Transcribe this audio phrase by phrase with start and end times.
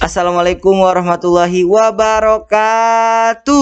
[0.00, 3.60] Assalamualaikum warahmatullahi wabarakatuh.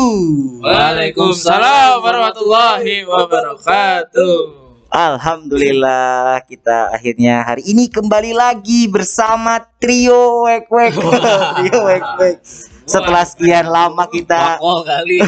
[0.63, 4.63] Waalaikumsalam warahmatullahi wabarakatuh.
[4.95, 12.37] Alhamdulillah kita akhirnya hari ini kembali lagi bersama trio wek wek trio wek wek.
[12.87, 15.19] Setelah sekian lama kita kali.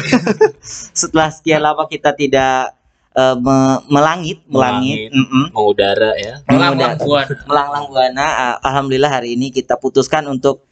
[1.03, 2.79] setelah sekian lama kita tidak
[3.11, 5.19] eh, me- melangit melangit, Melangit.
[5.19, 5.51] mm-mm.
[5.51, 6.39] Mengudara ya.
[6.47, 7.27] Melanglang buana.
[7.43, 8.23] melanglang buana.
[8.23, 10.63] Ah, Alhamdulillah hari ini kita putuskan untuk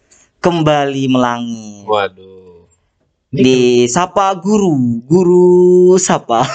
[0.42, 1.86] kembali melangit.
[1.88, 2.66] Waduh.
[3.32, 4.76] di sapa guru
[5.08, 6.44] guru sapa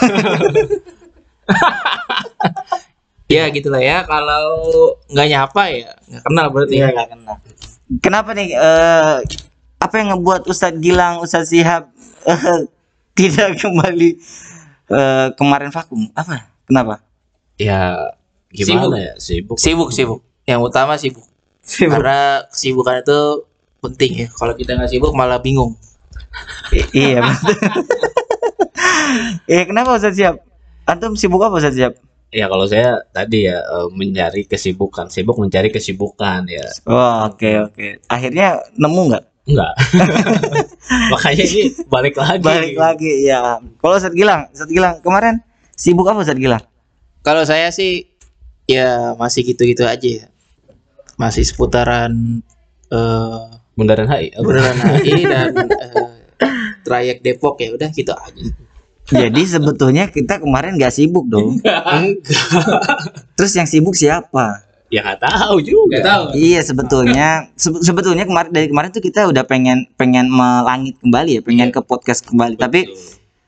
[3.27, 4.47] Ya gitulah ya kalau
[5.11, 6.75] nggak nyapa ya nggak kenal berarti.
[6.79, 7.37] Iya, nggak kenal.
[7.99, 9.17] kenapa nih eh,
[9.79, 11.91] apa yang ngebuat Ustadz Gilang Ustadz Sihab
[12.23, 12.61] eh,
[13.19, 14.11] tidak kembali
[14.93, 17.03] eh, kemarin vakum apa kenapa
[17.57, 18.13] Ya
[18.53, 19.57] gimana ya sibuk.
[19.59, 21.25] sibuk sibuk yang utama sibuk
[21.66, 23.46] karena kesibukan itu
[23.87, 24.29] penting ya.
[24.33, 25.75] Kalau kita nggak sibuk malah bingung.
[26.71, 27.25] I- iya
[29.49, 30.37] eh kenapa Ustadz Sihab
[30.85, 31.95] antum sibuk apa Ustadz Sihab
[32.29, 36.66] Ya kalau saya tadi ya eh, mencari kesibukan, sibuk mencari kesibukan ya.
[36.85, 38.02] oh oke oke.
[38.10, 39.25] Akhirnya nemu nggak?
[39.47, 39.73] Enggak.
[41.15, 42.43] Makanya ini balik lagi.
[42.43, 45.38] balik lagi ya kalau Ustadz Gilang Ustadz Gilang kemarin
[45.73, 46.60] sibuk apa Ustadz Gilang?
[47.23, 48.10] Kalau saya sih
[48.66, 50.27] ya masih gitu-gitu aja ya.
[51.16, 52.43] masih seputaran
[52.91, 53.43] eh
[53.77, 54.32] Bundaran HI.
[54.32, 54.41] apa?
[54.43, 56.09] Bundaran HI dan eh,
[56.80, 58.45] trayek Depok ya udah gitu aja
[59.07, 61.63] Jadi sebetulnya kita kemarin nggak sibuk dong.
[63.35, 64.66] Terus yang sibuk siapa?
[64.87, 65.99] Ya nggak tahu juga.
[65.99, 66.25] Nggak tahu.
[66.34, 71.43] Iya sebetulnya sebe- sebetulnya kemarin dari kemarin tuh kita udah pengen pengen melangit kembali ya,
[71.43, 72.54] pengen ke podcast kembali.
[72.54, 72.87] Tapi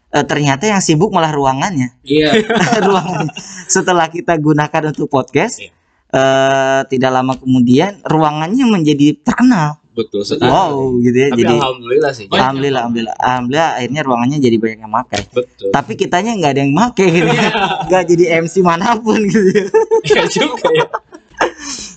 [0.09, 1.95] eh, ternyata yang sibuk malah ruangannya.
[2.03, 2.39] iya
[2.87, 3.35] ruangannya.
[3.67, 5.71] Setelah kita gunakan untuk podcast, Iya.
[6.11, 9.78] eh, tidak lama kemudian ruangannya menjadi terkenal.
[9.99, 10.47] Betul sekali.
[10.47, 11.29] Wow, gitu ya.
[11.35, 12.27] Tapi Jadi alhamdulillah sih.
[12.31, 15.23] alhamdulillah, alhamdulillah, alhamdulillah akhirnya ruangannya jadi banyak yang pakai.
[15.35, 15.69] Betul.
[15.75, 17.27] Tapi kitanya nggak ada yang make gitu,
[17.91, 19.51] nggak jadi MC mana pun gitu.
[19.51, 19.67] ya.
[20.09, 20.87] Iya juga ya.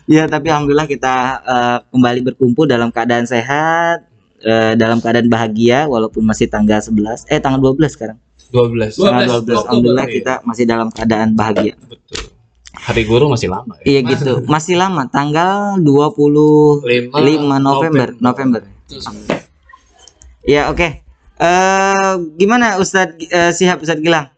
[0.10, 4.12] Ya, tapi alhamdulillah kita eh, kembali berkumpul dalam keadaan sehat,
[4.44, 8.18] eh, dalam keadaan bahagia walaupun masih tanggal 11 eh tanggal 12 sekarang.
[8.52, 9.00] 12.
[9.00, 10.16] Tanggal 12 Oktober, alhamdulillah iya.
[10.20, 11.80] kita masih dalam keadaan bahagia.
[11.88, 12.31] Betul.
[12.72, 14.00] Hari guru masih lama ya.
[14.00, 14.34] Iya gitu.
[14.48, 16.88] Masih lama tanggal 25
[17.20, 18.62] Lima November, November.
[20.48, 21.04] Ya, oke.
[21.42, 24.30] Eh gimana Ustadz eh, Sihab Ustadz Gilang?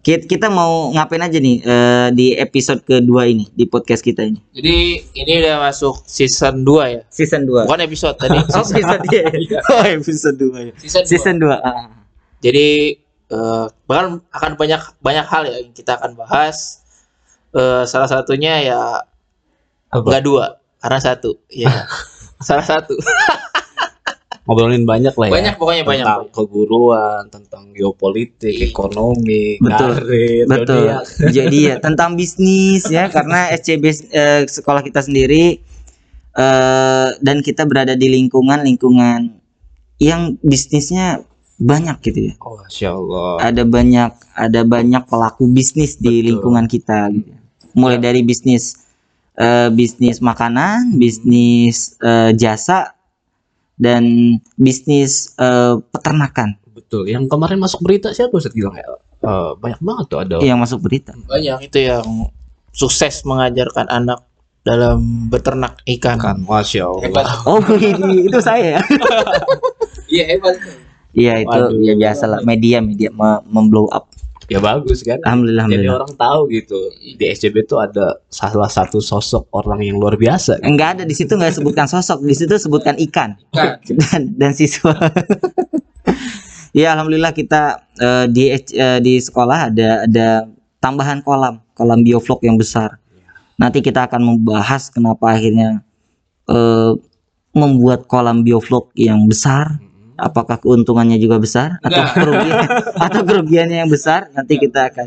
[0.00, 4.40] Kita, kita mau ngapain aja nih eh, di episode kedua ini di podcast kita ini?
[4.56, 4.76] jadi
[5.12, 7.68] ini udah masuk season 2 ya Season 2.
[7.68, 9.24] bukan episode tadi Oh, episode dia.
[9.76, 10.72] Oh, episode 2 ya.
[10.80, 11.52] season, Season 2.
[11.52, 11.92] Ah.
[12.40, 12.96] Jadi
[13.28, 16.79] eh, bahkan akan banyak banyak hal ya yang kita akan bahas.
[17.50, 18.82] Eh, salah satunya ya
[19.90, 20.06] Apa?
[20.06, 20.44] enggak dua,
[20.78, 21.34] karena satu.
[21.50, 21.66] Ya.
[22.46, 22.94] salah satu.
[24.46, 25.32] Ngobrolin banyak lah ya.
[25.34, 26.06] Banyak pokoknya banyak.
[26.06, 28.70] Tentang keguruan, tentang geopolitik, Iya.
[28.70, 29.90] ekonomi, Betul.
[29.94, 30.66] karir, Betul.
[30.86, 31.02] zodiak.
[31.36, 35.58] Jadi ya tentang bisnis ya karena SCB eh, sekolah kita sendiri
[36.30, 39.34] eh dan kita berada di lingkungan lingkungan
[39.98, 41.22] yang bisnisnya
[41.60, 42.34] banyak gitu ya.
[42.40, 43.30] Oh, Masya Allah.
[43.44, 46.26] Ada banyak ada banyak pelaku bisnis di Betul.
[46.32, 47.39] lingkungan kita gitu.
[47.74, 48.76] Mulai dari bisnis
[49.36, 52.94] eh, bisnis makanan, bisnis eh, jasa
[53.80, 56.60] dan bisnis eh, peternakan
[56.90, 57.06] Betul.
[57.06, 58.82] Yang kemarin masuk berita siapa Ustaz bilang ya?
[59.22, 60.36] Eh, banyak banget tuh ada.
[60.42, 61.14] yang masuk berita.
[61.14, 62.02] Banyak itu yang
[62.74, 64.26] sukses mengajarkan anak
[64.66, 66.18] dalam beternak ikan.
[66.18, 67.02] Kan, Masya Allah.
[67.06, 67.24] Hebat.
[67.46, 68.82] Oh, ini itu saya ya.
[70.10, 70.58] Iya hebat.
[71.14, 71.78] Iya itu Waduh.
[71.78, 74.10] ya biasa lah media media me- memblow up.
[74.50, 75.22] Ya bagus kan.
[75.22, 75.98] Alhamdulillah Jadi alhamdulillah.
[76.02, 76.78] orang tahu gitu
[77.14, 80.58] di SCB itu ada salah satu sosok orang yang luar biasa.
[80.66, 83.78] Enggak ada di situ nggak sebutkan sosok, di situ sebutkan ikan Ikan.
[83.94, 84.90] dan, dan siswa.
[86.82, 90.28] ya alhamdulillah kita eh, di eh, di sekolah ada ada
[90.82, 92.98] tambahan kolam kolam biovlog yang besar.
[93.54, 95.78] Nanti kita akan membahas kenapa akhirnya
[96.50, 96.92] eh,
[97.54, 99.78] membuat kolam biovlog yang besar.
[100.20, 102.14] Apakah keuntungannya juga besar atau Enggak.
[102.14, 102.60] kerugian
[103.08, 104.28] atau kerugiannya yang besar?
[104.30, 105.06] Nanti kita akan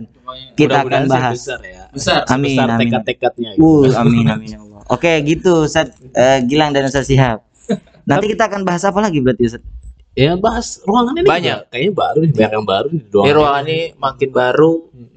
[0.54, 1.38] kita akan bahas.
[1.38, 1.83] besar ya.
[1.89, 2.19] Besar.
[2.27, 2.89] Amin Besar amin.
[2.89, 3.50] tekad-tekadnya.
[3.54, 3.63] gitu.
[3.86, 4.81] Uh, amin amin ya Allah.
[4.89, 7.45] Oke, gitu Ustaz eh, Gilang dan Ustaz Sihab.
[8.04, 9.63] Nanti kita akan bahas apa lagi berarti Ustaz?
[10.13, 11.57] Ya bahas ruangan ini Banyak.
[11.57, 13.33] juga Kayaknya baru nih, banyak yang baru nih Ini ruangan.
[13.33, 14.71] ruangan ini makin baru,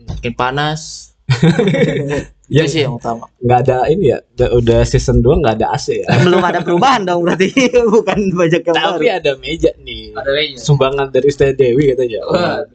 [0.07, 0.81] makin panas.
[2.47, 3.27] Ya, Itu sih yang utama.
[3.43, 4.19] nggak ada ini ya.
[4.39, 6.07] Udah, udah season 2 nggak ada AC ya.
[6.27, 7.51] Belum ada perubahan dong berarti
[7.95, 9.03] bukan banyak yang baru.
[9.03, 10.15] Tapi ada meja nih.
[10.15, 10.57] Ada meja.
[10.63, 12.23] Sumbangan dari Ustaz Dewi katanya.
[12.23, 12.67] Waduh.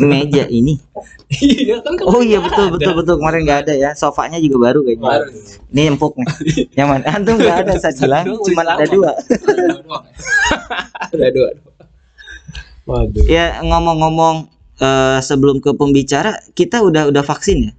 [0.00, 0.78] meja ini.
[1.28, 3.90] Iya kan Oh iya betul betul betul kemarin nggak ada ya.
[3.92, 5.04] Sofanya juga baru kayaknya.
[5.04, 5.28] Baru.
[5.76, 6.26] Ini empuk nih.
[6.72, 7.04] Yang mana?
[7.12, 9.10] Antum nggak ada saya bilang doang, cuma ada dua.
[11.12, 11.48] Ada dua.
[12.88, 13.24] Waduh.
[13.28, 14.48] Ya ngomong-ngomong
[14.80, 17.72] eh, sebelum ke pembicara kita udah udah vaksin ya.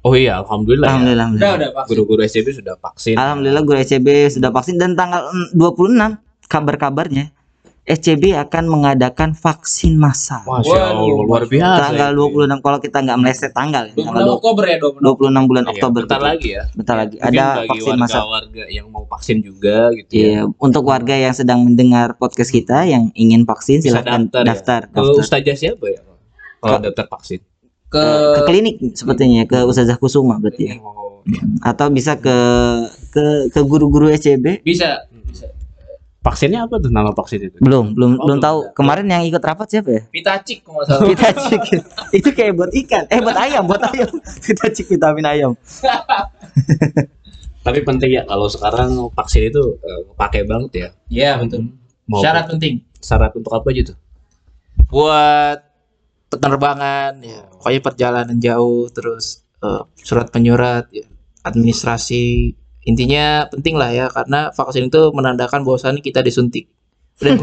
[0.00, 0.86] Oh iya, alhamdulillah.
[0.86, 0.90] ya.
[0.90, 1.26] Alhamdulillah.
[1.26, 1.56] Udah alhamdulillah.
[1.60, 1.90] udah vaksin.
[1.92, 3.14] Guru-guru SCB sudah vaksin.
[3.14, 6.16] Alhamdulillah guru SCB sudah vaksin dan tanggal mm, 26
[6.46, 7.26] kabar-kabarnya
[7.82, 10.40] SCB akan mengadakan vaksin massal.
[10.42, 11.80] Masya Allah, luar biasa.
[11.82, 12.38] tanggal itu.
[12.38, 15.00] 26 kalau kita nggak meleset tanggal ya, 26 tanggal Oktober ya 26.
[15.02, 16.00] 26 bulan Iya, Oktober.
[16.00, 16.28] bentar betul.
[16.30, 16.62] lagi ya.
[16.72, 17.16] Bentar lagi.
[17.16, 18.16] Mungkin Ada bagi vaksin massal.
[18.22, 20.22] warga-warga yang mau vaksin juga gitu ya.
[20.22, 24.48] Iya, untuk warga yang sedang mendengar podcast kita yang ingin vaksin Bisa silahkan daftar ya?
[24.48, 25.20] daftar, Ke daftar.
[25.20, 26.00] ustazah siapa ya?
[26.56, 27.40] Kalau daftar vaksin.
[27.90, 28.02] Ke
[28.32, 30.74] ke klinik sepertinya ke Ustazah Kusuma berarti ya.
[30.78, 31.26] Oh,
[31.60, 32.36] Atau bisa ke
[33.10, 34.62] ke ke guru-guru SCB.
[34.62, 35.50] bisa bisa.
[36.20, 37.58] vaksinnya apa tuh nama vaksin itu?
[37.58, 38.58] Belum, belum Oh, belum tahu.
[38.62, 38.70] ya.
[38.72, 40.02] Kemarin yang ikut rapat siapa ya?
[40.06, 41.02] Pitacik kalau salah.
[41.02, 41.60] Kita cik.
[42.20, 43.04] Itu kayak buat ikan.
[43.08, 44.06] Eh buat ayam, buat ayam.
[44.46, 45.52] Kita cik vitamin ayam.
[47.60, 50.88] Tapi penting ya kalau sekarang vaksin itu eh, pakai banget ya.
[51.10, 51.68] Iya betul.
[52.04, 53.96] Mau Syarat penting syarat untuk apa aja tuh?
[54.88, 55.58] buat
[56.30, 61.04] penerbangan ya pokoknya perjalanan jauh terus eh, surat penyurat ya,
[61.42, 66.70] administrasi intinya penting lah ya karena vaksin itu menandakan bahwasannya kita disuntik
[67.20, 67.36] Udah.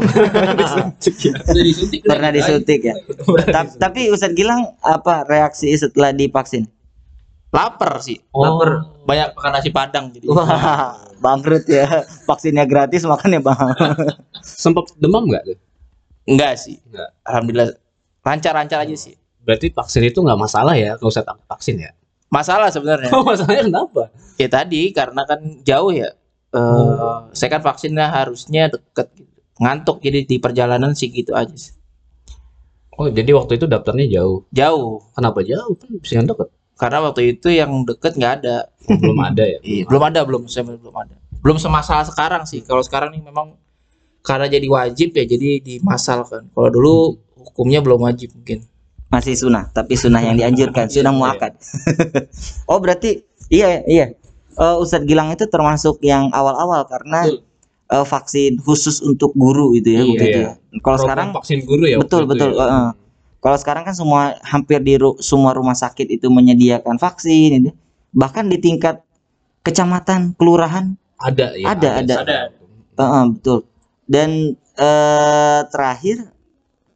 [2.02, 2.98] Pernah disuntik ya.
[3.54, 6.66] Ta- Tapi Ustadz Gilang apa reaksi setelah divaksin?
[7.48, 8.44] lapar sih Oh.
[8.44, 12.04] lapar banyak makan nasi padang jadi Wah, bangkrut ya.
[12.26, 13.56] Vaksinnya gratis makanya bang.
[14.44, 15.56] Sempat demam nggak tuh?
[16.26, 17.08] enggak sih Enggak.
[17.22, 17.72] alhamdulillah
[18.20, 21.90] lancar-lancar aja sih Berarti vaksin itu nggak masalah ya kalau saya tak vaksin ya?
[22.28, 24.02] masalah sebenarnya Oh, masalahnya kenapa?
[24.36, 26.12] ya tadi karena kan jauh ya
[26.48, 26.92] eh
[27.30, 29.32] saya kan vaksinnya harusnya deket gitu.
[29.58, 31.72] ngantuk jadi di perjalanan sih gitu aja sih
[32.92, 34.42] Oh, jadi waktu itu daftarnya jauh.
[34.50, 35.70] jauh Kenapa jauh?
[35.72, 36.48] Kan bisa yang deket.
[36.74, 39.58] karena waktu itu yang deket nggak ada Oh, belum ada ya?
[39.66, 43.54] Iya, belum ada belum saya belum ada belum semasalah sekarang sih kalau sekarang nih memang
[44.20, 46.94] karena jadi wajib ya jadi dimasalkan kalau dulu
[47.48, 48.64] hukumnya belum wajib mungkin
[49.08, 51.56] Masih sunnah, tapi sunnah yang dianjurkan, sunnah muakkad.
[52.70, 54.12] oh, berarti iya iya.
[54.52, 57.40] Eh, Ustadz Gilang itu termasuk yang awal-awal karena Betul.
[57.88, 60.52] eh, vaksin khusus untuk guru itu ya Iya, begitu iya.
[60.60, 60.80] ya.
[60.84, 61.96] Kalau sekarang vaksin guru ya.
[61.96, 62.50] betul itu betul.
[62.52, 62.68] ya?
[62.68, 62.90] eh.
[63.38, 67.70] Kalau sekarang kan semua hampir di ru- semua rumah sakit itu menyediakan vaksin itu.
[68.12, 69.00] Bahkan di tingkat
[69.64, 71.64] kecamatan, kelurahan, Ada ya.
[71.72, 72.14] Ada, ada.
[72.28, 72.38] Ada.
[72.92, 73.58] eh, eh, betul.
[74.04, 74.30] Dan
[74.76, 76.28] eh, terakhir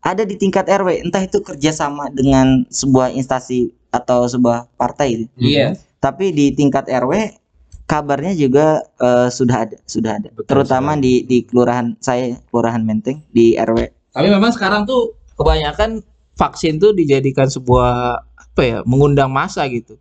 [0.03, 5.25] ada di tingkat RW, entah itu kerjasama dengan sebuah instansi atau sebuah partai itu.
[5.39, 5.79] Iya.
[5.99, 7.39] Tapi di tingkat RW
[7.85, 10.29] kabarnya juga eh, sudah ada, sudah ada.
[10.33, 13.79] Betul Terutama di di kelurahan saya, kelurahan Menteng di RW.
[14.13, 16.05] tapi memang sekarang tuh kebanyakan
[16.37, 19.97] vaksin tuh dijadikan sebuah apa ya mengundang masa gitu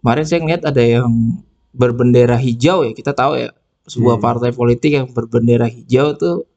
[0.00, 1.12] kemarin saya ngeliat ada yang
[1.70, 3.52] berbendera hijau ya kita tahu ya
[3.84, 4.24] sebuah Hmm.
[4.24, 6.48] partai politik yang berbendera hijau tuh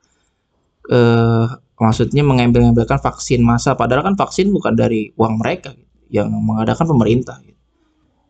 [0.88, 6.88] eh maksudnya mengambil-ambilkan vaksin massa padahal kan vaksin bukan dari uang mereka gitu, yang mengadakan
[6.88, 7.60] pemerintah gitu.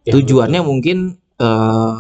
[0.06, 1.96] Ya, tujuannya mungkin eh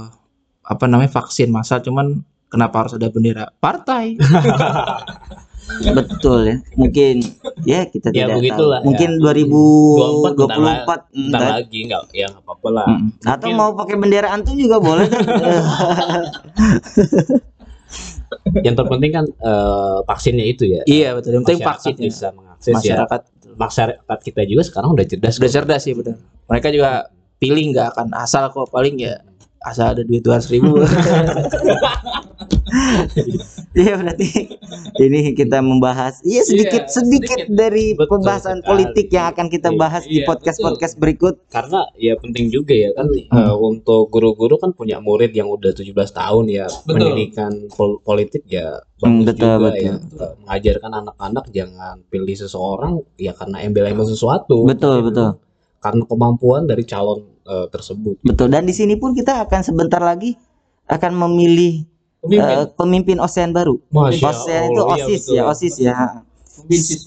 [0.65, 4.13] apa namanya vaksin massa cuman kenapa harus ada bendera partai
[5.65, 6.55] Betul ya.
[6.77, 7.25] Mungkin
[7.65, 8.85] ya kita Ya, tidak begitulah, tahu.
[8.85, 9.33] Mungkin ya.
[9.33, 11.49] 2024 Bentar entah.
[11.57, 12.85] lagi nggak ya nggak apa-apa lah.
[12.85, 13.09] Mm.
[13.25, 15.25] Atau Mungkin- mau pakai bendera antum juga boleh kan?
[18.65, 20.81] Yang terpenting kan eh, vaksinnya itu ya.
[20.87, 22.75] iya betul yang penting Masyarakat vaksinnya bisa mengakses ya.
[22.77, 23.21] masyarakat
[23.55, 25.33] Masyarakat kita juga sekarang udah cerdas.
[25.39, 25.55] sudah kok.
[25.55, 26.15] cerdas sih benar
[26.51, 26.91] mereka juga
[27.39, 29.15] pilih nggak akan asal kok paling ya
[29.65, 30.77] asal ada duit dua ribu
[33.75, 34.55] Iya berarti
[34.97, 37.51] ini kita membahas iya sedikit Iya, sedikit sedikit.
[37.51, 38.67] dari Betul pembahasan sekali.
[38.87, 41.35] politik yang akan kita Iya, bahas di iya, podcast podcast berikut.
[41.49, 43.35] Karena ya penting juga ya kan Hmm.
[43.35, 46.87] eh, untuk guru-guru kan punya murid yang udah 17 tahun ya Betul.
[46.87, 49.83] pendidikan pol- politik ya Hmm, betul, juga betul.
[49.83, 49.95] ya
[50.39, 55.35] mengajarkan anak-anak jangan pilih seseorang ya karena embel-embel sesuatu Betul betul
[55.77, 60.39] karena kemampuan dari calon eh, tersebut betul dan di sini pun kita akan sebentar lagi
[60.87, 61.83] akan memilih
[62.25, 62.57] Pemimpin.
[62.57, 63.77] eh, pemimpin OSEAN baru.
[63.93, 65.35] Masya OSEAN itu Allah, iya, OSIS betul.
[65.37, 65.97] ya OSIS ya.
[66.65, 66.97] Pemimpin.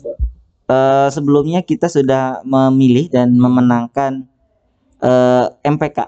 [0.68, 4.22] Eh, sebelumnya kita sudah memilih dan memenangkan
[5.02, 5.98] eh, MPK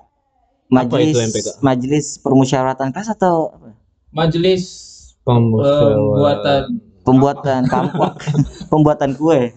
[0.71, 1.49] Majelis itu MPK?
[1.59, 3.75] Majelis Permusyawaratan Kelas atau apa?
[4.15, 4.63] Majelis
[5.27, 6.03] Pemusyawaratan.
[6.07, 6.63] pembuatan
[7.01, 8.13] pembuatan kampak,
[8.71, 9.51] pembuatan kue.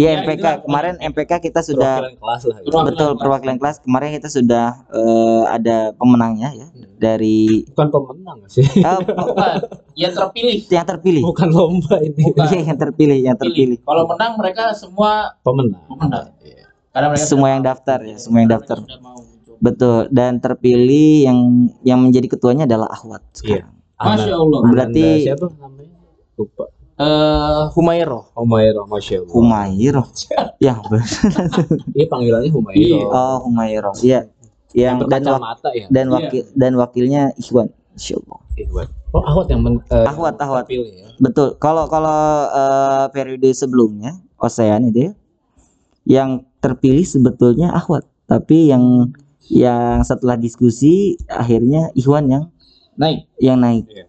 [0.00, 0.56] Iya Ya, MPK itulah.
[0.62, 2.56] kemarin MPK kita sudah Perwakilan kelas lah.
[2.58, 2.76] gitu.
[2.82, 6.66] Betul perwakilan kelas kemarin kita sudah eh, ada pemenangnya ya
[6.96, 8.64] dari Bukan pemenang sih.
[9.20, 9.54] Bukan.
[9.94, 10.58] Yang terpilih.
[10.66, 11.22] yang terpilih.
[11.22, 12.22] Bukan lomba ini.
[12.24, 12.44] Bukan.
[12.46, 13.76] Iya yang terpilih, yang terpilih.
[13.78, 15.84] Kalau menang mereka semua Pemenang.
[15.86, 16.32] Pemenang.
[16.40, 16.64] Iya.
[16.90, 18.78] karena mereka Semua yang daftar ya, semua yang daftar.
[19.58, 21.38] Betul dan terpilih yang
[21.82, 23.68] yang menjadi ketuanya adalah Ahwat Iya.
[23.68, 23.72] sekarang.
[24.00, 24.58] Masya Allah.
[24.64, 25.98] Berarti- Anda siapa namanya?
[26.34, 26.64] Lupa.
[27.00, 28.28] Eh Humairo.
[28.36, 29.32] Humairo, Masya Allah.
[29.32, 30.04] Humairo.
[30.66, 31.08] ya, benar.
[31.96, 32.76] Iya panggilannya Humairo.
[32.76, 33.00] Iya.
[33.02, 33.92] oh Humairo.
[34.00, 34.20] Iya.
[34.70, 35.42] Yang Yang dan wak-
[35.72, 35.86] ya.
[35.88, 36.14] dan Iya.
[36.14, 37.68] wakil dan wakilnya Ikhwan.
[37.96, 38.40] Insyaallah.
[38.54, 38.86] Ihwan.
[39.10, 40.68] Oh, Ahwat yang men, eh, Ahwat, Ahwat.
[40.68, 41.08] terpilih ya.
[41.18, 41.56] Betul.
[41.56, 45.12] Kalau kalau eh, periode sebelumnya Osean itu ya,
[46.06, 46.30] yang
[46.60, 49.10] terpilih sebetulnya Ahwat, tapi yang
[49.48, 52.44] yang setelah diskusi akhirnya Ikhwan yang
[52.94, 53.26] Naik.
[53.40, 53.88] yang naik.
[53.88, 54.04] Iya.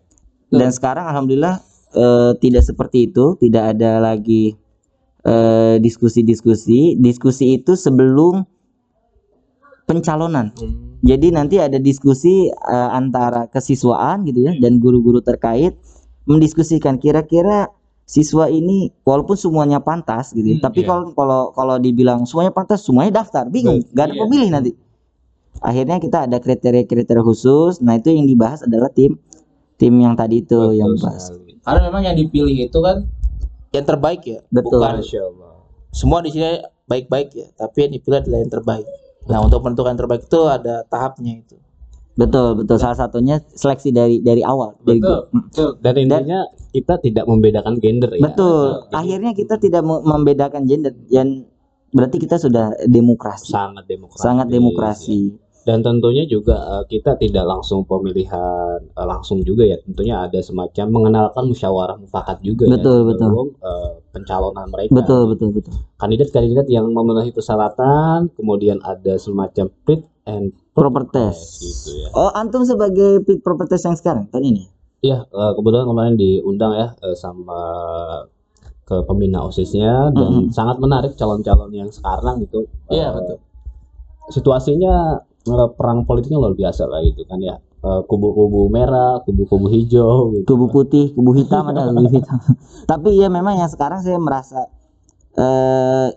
[0.52, 1.64] Dan sekarang alhamdulillah
[1.96, 4.56] eh, tidak seperti itu, tidak ada lagi
[5.24, 6.96] eh, diskusi-diskusi.
[6.98, 8.44] Diskusi itu sebelum
[9.86, 10.54] pencalonan.
[10.56, 10.98] Hmm.
[11.02, 15.74] Jadi nanti ada diskusi eh, antara kesiswaan gitu ya dan guru-guru terkait
[16.30, 17.68] mendiskusikan kira-kira
[18.06, 20.88] siswa ini walaupun semuanya pantas gitu ya, Hmm, tapi iya.
[20.92, 24.22] kalau kalau kalau dibilang semuanya pantas semuanya daftar bingung nggak ada Iya.
[24.28, 24.72] pemilih nanti
[25.64, 29.16] akhirnya kita ada kriteria-kriteria khusus nah itu yang dibahas adalah tim
[29.80, 31.51] tim yang tadi itu Betul yang bahas sekali.
[31.62, 33.06] Karena memang yang dipilih itu kan
[33.72, 34.40] yang terbaik ya.
[34.50, 34.82] Betul.
[34.82, 35.02] Bukan
[35.92, 38.88] semua di sini baik-baik ya, tapi yang dipilih adalah yang terbaik.
[39.28, 41.58] Nah, untuk menentukan yang terbaik itu ada tahapnya itu.
[42.12, 45.32] betul betul salah satunya seleksi dari dari awal dari Betul.
[45.32, 45.40] guru.
[45.48, 45.70] Betul.
[45.80, 46.40] Dan intinya
[46.76, 48.22] kita tidak membedakan gender ya.
[48.28, 48.92] betul Betul.
[48.92, 51.48] akhirnya kita tidak me- membedakan gender dan
[51.96, 54.22] berarti kita sudah demokrasi Sangat demokrasi.
[54.28, 55.20] sangat demokrasi
[55.62, 59.78] Dan tentunya juga eh, kita tidak langsung pemilihan eh, langsung juga ya.
[59.78, 63.28] Tentunya ada semacam mengenalkan musyawarah mufakat juga Betul, ya betul.
[63.30, 64.92] sebelum eh, pencalonan mereka.
[64.92, 71.98] betul betul betul Kandidat-kandidat yang memenuhi persyaratan, kemudian ada semacam fit and proper test gitu
[71.98, 72.08] ya.
[72.14, 74.70] oh antum sebagai fit proper test yang sekarang kan ini
[75.02, 77.58] Iya, eh, kebetulan kemarin diundang ya eh, sama
[78.86, 80.54] ke pembina OSISnya dan Mm-mm.
[80.54, 82.68] sangat menarik calon-calon yang sekarang itu.
[82.86, 83.38] Iya, Eh, betul.
[84.30, 85.18] Situasinya
[85.78, 87.58] perang politiknya luar biasa lah gitu kan ya.
[87.82, 90.46] Eh, kubu-kubu merah, kubu-kubu hijau gitu.
[90.54, 92.38] kubu putih kubu hitam ada kubu hitam
[92.86, 94.70] tapi ya memang yang sekarang saya merasa
[95.34, 96.14] eh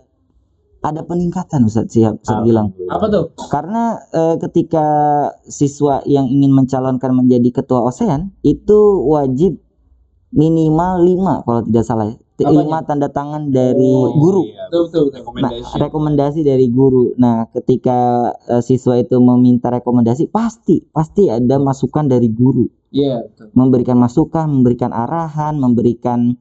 [0.85, 3.33] ada peningkatan Ustaz siap saya bilang Apa tuh?
[3.49, 4.85] karena eh, ketika
[5.49, 9.57] siswa yang ingin mencalonkan menjadi ketua OSEAN itu wajib
[10.29, 15.03] minimal lima kalau tidak salah ya lima tanda tangan dari Oh, guru Iya, Betul, betul,
[15.07, 15.15] betul.
[15.15, 15.75] Nah, rekomendasi.
[15.79, 17.15] rekomendasi dari guru.
[17.15, 17.99] Nah, ketika
[18.51, 23.55] eh, siswa itu meminta rekomendasi, pasti pasti ada masukan dari guru, Iya, betul.
[23.55, 26.35] memberikan masukan, memberikan arahan, memberikan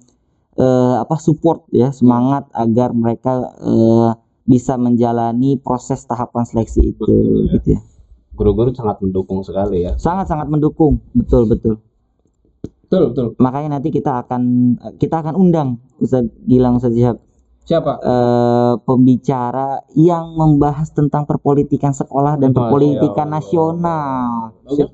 [0.58, 4.10] eh, apa support ya, semangat agar mereka eh,
[4.44, 7.52] bisa menjalani proses tahapan seleksi itu, Betul, ya.
[7.54, 7.80] gitu ya.
[8.34, 9.94] Guru-guru sangat mendukung sekali ya.
[9.94, 11.78] Sangat sangat mendukung, betul betul.
[12.94, 13.26] Betul, betul.
[13.36, 14.42] Makanya nanti kita akan
[14.96, 17.18] kita akan undang Ustaz Gilang Ustaz Syihab
[17.60, 17.98] Siapa?
[17.98, 23.34] eh, pembicara yang membahas tentang perpolitikan sekolah dan Masya perpolitikan Allah.
[23.34, 24.30] nasional.
[24.62, 24.88] Bagus.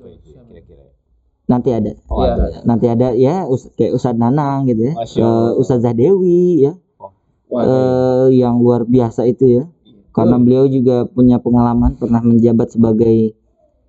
[1.43, 2.31] Nanti ada, Oh, Iya.
[2.31, 2.59] ada ya.
[2.63, 5.59] nanti ada ya Us- kayak Ustadz Nanang gitu ya, Masya eh, Allah.
[5.59, 6.73] Ustazah Dewi ya,
[7.51, 9.63] eh, yang luar biasa itu ya.
[10.11, 13.35] Karena beliau juga punya pengalaman pernah menjabat sebagai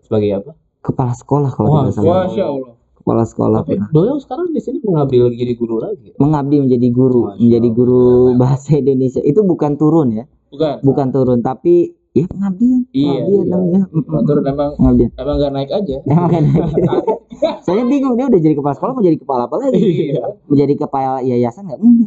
[0.03, 0.51] Sebagai apa?
[0.81, 2.27] kepala sekolah kalau tidak salah.
[2.27, 2.73] Masya Allah.
[3.03, 6.07] Kepala sekolah Tapi beliau sekarang di sini mengabdi lagi jadi guru lagi.
[6.07, 6.15] ya?
[6.17, 8.05] mengabdi menjadi guru, Masya menjadi guru
[8.37, 9.21] bahasa Indonesia.
[9.21, 10.75] Itu bukan turun ya, Bukan.
[10.81, 11.75] bukan turun tapi
[12.13, 13.51] ya pengabdian, Iya, pengabdian iya.
[13.51, 13.81] namanya.
[13.91, 15.11] Betul, emang Pengabdian.
[15.17, 15.97] emang gak naik aja.
[16.05, 16.45] Emang kan
[17.67, 19.83] Saya bingung dia udah jadi kepala sekolah mau jadi kepala apa lagi?
[20.15, 20.23] Iya.
[20.47, 22.07] Menjadi kepala yayasan nggak mungkin.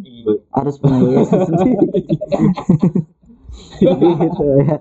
[0.49, 1.87] Harus punya yayasan sendiri.
[3.75, 4.75] gitu ya.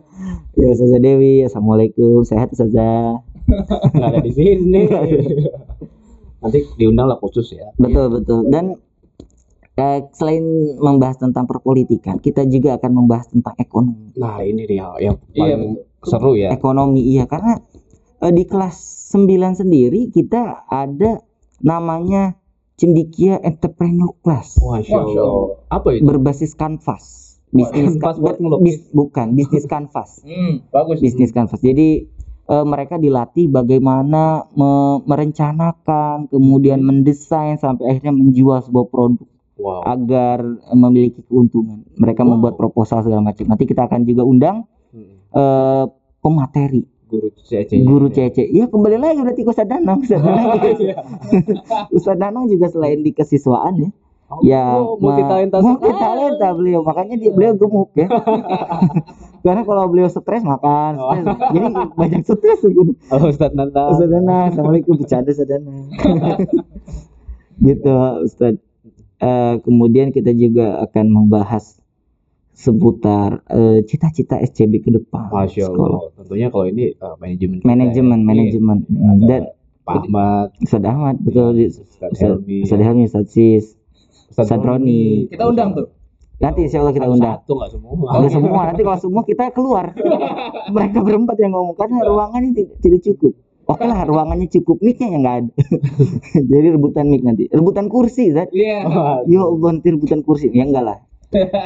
[0.54, 3.18] Ya Ustazah Dewi, Assalamualaikum, sehat Ustazah.
[3.90, 4.87] Nggak ada di sini.
[6.45, 7.73] Nanti diundang lah khusus ya.
[7.75, 8.47] Betul betul.
[8.47, 8.77] Dan
[9.75, 10.45] eh, selain
[10.77, 14.13] membahas tentang perpolitikan, kita juga akan membahas tentang ekonomi.
[14.15, 15.63] Nah ini nih yang, Iya, paling
[16.01, 16.53] seru ya.
[16.53, 17.59] Ekonomi iya karena
[18.21, 18.77] eh, di kelas
[19.11, 19.25] 9
[19.57, 21.25] sendiri kita ada
[21.59, 22.37] namanya
[22.75, 24.59] Cendikia Entrepreneur Class.
[24.59, 25.59] Masya Allah.
[25.71, 26.05] Apa itu?
[26.05, 28.63] berbasis kanvas bisnis Kanvas ka- buat ngelukis.
[28.83, 30.99] bis- bukan bisnis kanvas Hmm, bagus.
[30.99, 32.03] bisnis kanvas jadi
[32.45, 39.87] eh, mereka dilatih bagaimana me- merencanakan kemudian mendesain sampai akhirnya menjual sebuah produk Wow.
[39.87, 40.43] agar
[40.75, 42.35] memiliki keuntungan mereka Wow.
[42.35, 45.15] membuat proposal segala macam nanti kita akan juga undang Hmm.
[45.31, 45.85] eh,
[46.19, 47.79] pemateri Guru CC.
[47.81, 50.95] guru CC ya kembali lagi berarti ke Ustadz Danang Ustadz Danang juga,
[51.97, 53.91] Ustadz Danang juga selain di kesiswaan ya
[54.41, 58.09] ya Oh, multi talenta multi talenta beliau makanya dia beliau gemuk ya
[59.45, 61.12] karena kalau beliau stres makan Oh.
[61.12, 61.26] stres.
[61.53, 63.83] jadi banyak stres gitu Halo Ustaz Nanda.
[63.88, 65.73] Ustaz Dana assalamualaikum bercanda Ustaz Dana
[67.64, 68.55] gitu Ustaz
[69.17, 71.79] Eh, kemudian kita juga akan membahas
[72.53, 75.97] seputar eh, cita-cita SCB ke depan Masya sekolah.
[76.03, 76.12] Allah.
[76.14, 78.26] Tentunya kalau ini uh, manajemen manajemen ya.
[78.26, 78.79] manajemen
[79.25, 79.43] dan
[79.81, 83.79] Pak Ahmad, Ustaz Ahmad betul Ustaz Helmi, Ustaz Helmi Ustaz Sis
[84.31, 85.28] Ustaz Ustaz Roni.
[85.28, 85.88] Kita undang tuh.
[86.43, 87.40] nanti insya Allah kita undang.
[87.40, 87.90] Satu nggak semua.
[87.95, 88.61] Nggak semua.
[88.69, 89.87] Nanti kalau semua kita keluar.
[90.75, 91.76] Mereka berempat yang ngomong.
[91.78, 93.33] Karena ruangannya tidak, tidak cukup.
[93.64, 94.76] Oke lah ruangannya cukup.
[94.85, 95.52] Mic-nya yang nggak ada.
[96.52, 97.49] Jadi rebutan mic nanti.
[97.49, 98.52] Rebutan kursi Zat.
[98.52, 98.85] Iya.
[99.33, 100.52] ya Allah nanti rebutan kursi.
[100.52, 100.99] Ya enggak lah.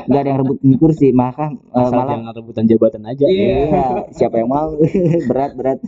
[0.06, 1.08] Enggak ada yang rebutin kursi.
[1.10, 3.24] Maka eh, Asal malah jangan rebutan jabatan aja.
[3.26, 3.56] Iya.
[3.66, 4.78] Iya, siapa yang mau?
[5.26, 5.78] berat, berat.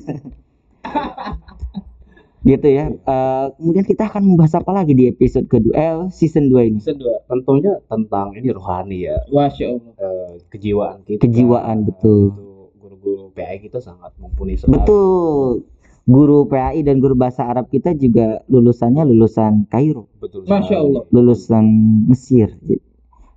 [2.43, 2.89] Gitu ya.
[2.89, 6.81] Eh, kemudian kita akan membahas apa lagi di episode kedua, eh, season 2 ini?
[6.81, 7.21] Kedua.
[7.25, 9.93] Tentunya tentang ini rohani ya, Masya Allah.
[9.95, 11.21] eh, kejiwaan kita.
[11.21, 12.33] Kejiwaan, betul.
[12.75, 14.77] Guru-guru PAI kita sangat mumpuni sekali.
[14.77, 15.69] Betul.
[16.05, 20.43] Guru PAI dan guru bahasa Arab kita juga lulusannya lulusan Kairo, Betul.
[20.45, 20.77] Masya.
[20.77, 21.05] Allah.
[21.09, 21.65] lulusan
[22.09, 22.57] Mesir.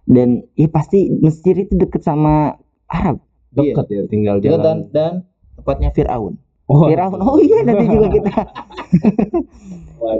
[0.04, 2.56] Dan ya pasti Mesir itu deket sama
[2.88, 3.20] Arab.
[3.52, 4.78] Dekat ya, tinggal dan jalan.
[4.90, 5.14] dan
[5.54, 6.40] tempatnya Firaun.
[6.74, 7.20] Oh, Firaun.
[7.22, 8.32] Oh iya nanti juga kita.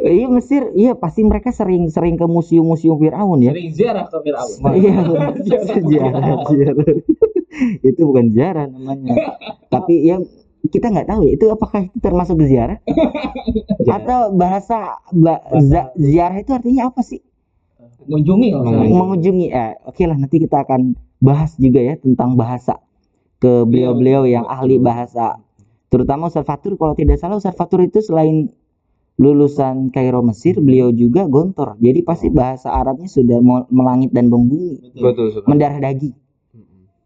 [0.06, 3.52] Iya Mesir, iya pasti mereka sering sering ke museum-museum Firaun ya.
[3.52, 4.54] Sering ziarah ke Firaun.
[4.78, 4.94] Iya,
[5.74, 6.86] sejarah, sejarah.
[7.90, 9.34] itu bukan ziarah namanya.
[9.68, 10.22] Tapi ya
[10.70, 12.80] kita nggak tahu ya itu apakah itu termasuk ziarah
[14.00, 17.20] atau bahasa ba- za- ziarah itu artinya apa sih?
[18.08, 18.50] Mengunjungi.
[18.94, 19.48] Mengunjungi.
[19.52, 22.80] Eh, oke lah nanti kita akan bahas juga ya tentang bahasa
[23.44, 25.43] ke beliau-beliau yang ahli bahasa.
[25.94, 28.50] Terutama Ustaz Fatur kalau tidak salah Ustaz Fatur itu selain
[29.14, 31.78] lulusan Kairo Mesir, beliau juga gontor.
[31.78, 33.38] Jadi pasti bahasa Arabnya sudah
[33.70, 35.46] melangit dan membumi, betul sekali.
[35.46, 36.18] mendarah daging.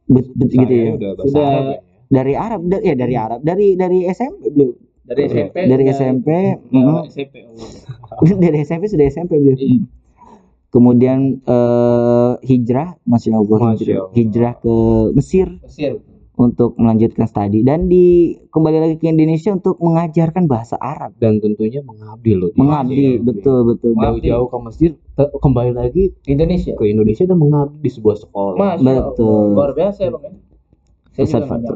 [0.08, 0.92] Bet, bet- gitu ya.
[1.20, 1.80] Sudah- Arab ya.
[2.08, 4.72] Dari Arab, da- ya dari Arab, dari dari SMP beliau.
[5.04, 5.56] Dari SMP.
[5.68, 6.28] Dari SMP.
[7.12, 7.36] SMP.
[8.40, 9.60] Dari SMP sudah SMP beliau.
[9.60, 9.84] Iya.
[10.68, 14.12] Kemudian eh, hijrah, masya Allah, hijrah, Allah.
[14.16, 14.76] hijrah ke
[15.12, 16.00] Mesir Mesir.
[16.38, 18.06] Untuk melanjutkan studi dan di
[18.48, 21.18] kembali lagi ke Indonesia untuk mengajarkan bahasa Arab.
[21.18, 22.54] dan tentunya mengabdi loh.
[22.54, 23.98] Mengabdi, Iya, betul betul.
[23.98, 26.72] Jauh-jauh ke Mesir, te- kembali lagi Indonesia.
[26.72, 28.56] ke Indonesia dan mengabdi di sebuah sekolah.
[28.56, 29.06] Masya Allah.
[29.10, 29.46] Betul.
[29.52, 30.24] Luar biasa ya Bang.
[30.24, 31.26] ya.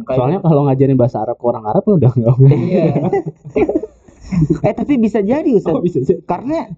[0.08, 2.86] Soalnya kalau ngajarin bahasa Arab ke orang Arab kan udah nggak Iya.
[4.62, 5.74] Eh tapi bisa jadi Ustaz.
[5.74, 6.22] Oh, bisa jadi.
[6.24, 6.70] Karena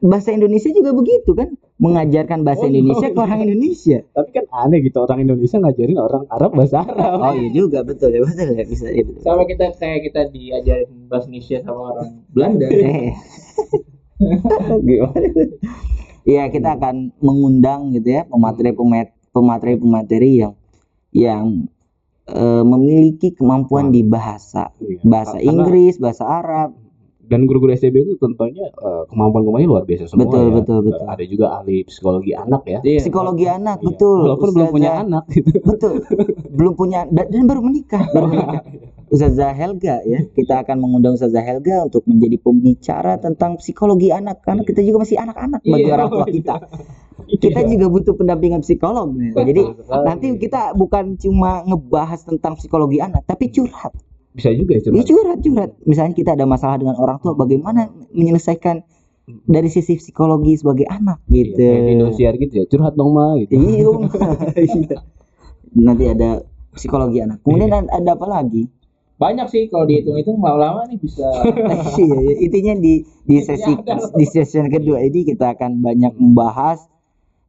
[0.00, 1.52] bahasa Indonesia juga begitu kan,
[1.82, 3.98] mengajarkan bahasa Oh, Indonesia ke orang Indonesia.
[4.08, 7.18] Tapi kan aneh gitu orang Indonesia ngajarin orang Arab bahasa Arab.
[7.18, 9.18] Oh iya juga betul ya betul ya bisa ya, betul.
[9.20, 12.66] Sama kita kayak kita diajarin bahasa Indonesia sama orang Belanda.
[12.78, 13.10] Eh.
[14.86, 15.28] Gimana?
[16.22, 18.70] Iya kita akan mengundang gitu ya pemateri
[19.34, 20.54] pemateri pemateri yang
[21.10, 21.44] yang
[22.24, 25.02] eh, memiliki kemampuan di bahasa Iya.
[25.02, 26.78] bahasa Karena- Inggris, bahasa Arab.
[27.22, 30.52] Dan guru-guru STB itu tentunya eh, kemampuan-kemampuannya luar biasa semua Betul, ya.
[30.58, 31.06] betul, betul.
[31.06, 32.78] Ada juga ahli psikologi anak ya.
[32.82, 33.00] Iya.
[33.00, 33.86] Psikologi anak Iya.
[33.88, 34.18] betul.
[34.22, 35.50] Walaupun belum punya anak gitu.
[35.70, 35.94] Betul.
[36.50, 38.62] belum punya dan, baru menikah, baru menikah.
[39.08, 40.24] Ustazah Helga ya.
[40.26, 45.16] Kita akan mengundang Ustazah Helga untuk menjadi pembicara tentang psikologi anak karena kita juga masih
[45.16, 45.94] anak-anak bagi Iya.
[45.94, 46.54] orang tua kita.
[47.32, 49.12] Kita juga butuh pendampingan psikolog.
[49.12, 49.32] nih.
[49.32, 49.62] Jadi
[50.02, 53.92] nanti kita bukan cuma ngebahas tentang psikologi anak, tapi curhat.
[54.32, 55.06] Bisa juga ya Iya curhat.
[55.06, 55.70] curhat, curhat.
[55.84, 58.80] Misalnya kita ada masalah dengan orang tua, bagaimana menyelesaikan
[59.46, 61.62] dari sisi psikologi sebagai anak Iya, gitu.
[61.62, 62.64] di Indosiar gitu ya.
[62.66, 63.54] Curhat dong ma gitu.
[63.54, 63.90] Iya.
[64.66, 64.96] Iya.
[65.72, 66.30] Nanti ada
[66.72, 67.40] psikologi anak.
[67.40, 68.68] Kemudian ada, ada apa lagi?
[69.16, 71.22] Banyak sih kalau dihitung-hitung lama-lama nih bisa
[72.00, 72.34] Iya, iya.
[72.42, 73.70] intinya di di sesi
[74.18, 76.82] di session kedua ini kita akan banyak membahas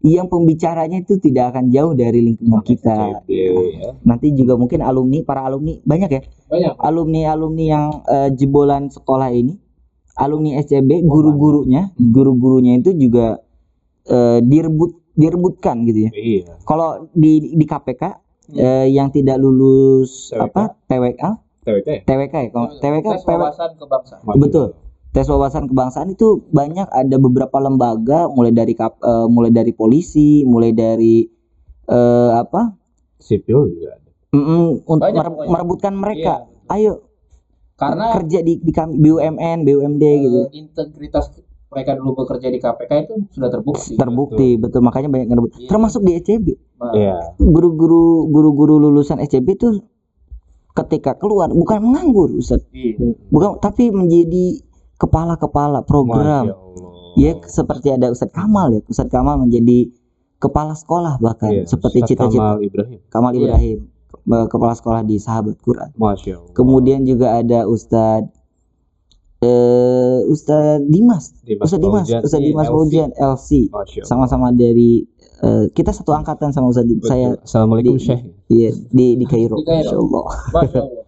[0.03, 3.23] yang pembicaranya itu tidak akan jauh dari lingkungan kita.
[3.31, 3.95] Ya.
[4.03, 6.75] Nanti juga mungkin alumni, para alumni banyak ya, banyak.
[6.75, 9.55] alumni-alumni yang eh, jebolan sekolah ini,
[10.19, 13.39] alumni SCB, guru-gurunya, guru-gurunya itu juga
[14.11, 16.11] eh, direbut direbutkan gitu ya.
[16.11, 16.59] Iya.
[16.67, 18.03] Kalau di di KPK
[18.59, 20.43] eh, yang tidak lulus TWK.
[20.51, 21.23] apa TWK
[21.63, 22.01] TWK ya?
[22.03, 24.35] TWK ya kalau TWK Tes PW wawasan kebangsaan.
[24.35, 24.82] Betul
[25.13, 30.41] tes wawasan kebangsaan itu banyak ada beberapa lembaga mulai dari kap- eh, mulai dari polisi
[30.43, 31.21] mulai dari
[31.85, 32.73] eh, apa
[33.17, 34.09] Sipil juga ada.
[34.31, 35.49] mm, untuk Banyak mere- pokoknya.
[35.49, 36.73] merebutkan mereka Iya.
[36.73, 36.93] ayo
[37.73, 41.29] Karena kerja di di kami BUMN BUMD gitu eh, integritas
[41.67, 43.93] mereka dulu bekerja di KPK itu sudah terbukti.
[43.95, 45.67] terbukti betul makanya banyak yang rebut Iya.
[45.67, 46.47] termasuk di ECB
[46.91, 47.37] Iya.
[47.37, 49.67] guru-guru guru-guru lulusan ECB itu
[50.73, 52.97] ketika keluar bukan menganggur Ustaz iya.
[53.27, 54.57] bukan tapi menjadi
[55.03, 56.55] kepala-kepala program.
[57.13, 58.79] Ya seperti ada Ustadz Kamal ya.
[58.87, 59.91] Ustadz Kamal menjadi
[60.39, 62.99] kepala sekolah bahkan Iya, seperti cita-cita Kamal Ibrahim.
[63.07, 63.39] Kamal Iya.
[63.39, 63.77] Ibrahim
[64.13, 65.91] eh, kepala sekolah di Sahabat Quran.
[65.93, 66.51] Masya Allah.
[66.51, 68.31] Kemudian juga ada Ustadz
[69.39, 72.67] eh Ustadz Dimas, Dimas Ustadz Dimas, Ustadz iya, Dimas.
[72.67, 73.49] Fauzian LC.
[74.01, 75.03] Sama-sama dari
[75.39, 77.05] eh, kita satu angkatan sama Ustadz Dimas.
[77.05, 78.21] Saya Assalamualaikum di- Syekh.
[78.47, 79.59] iya, di di Kairo.
[79.59, 79.83] Di Kairo.
[79.85, 80.25] Masya Allah.
[80.49, 81.02] Masya Allah.